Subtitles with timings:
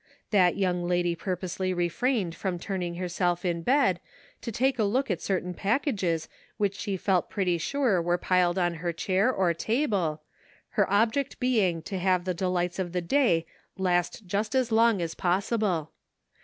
[0.31, 3.99] That young lady purposely refrained from turning herself in bed
[4.41, 6.27] to take a look at certain packages
[6.57, 10.23] which she felt pretty sure were piled on her chair or table,
[10.69, 14.55] her object being to have the delights of "MERRY CHRISTMAS." 309 the day last just
[14.55, 15.91] as long as possible.